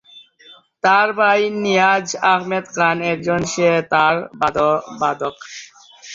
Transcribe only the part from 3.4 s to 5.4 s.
সেতার বাদক।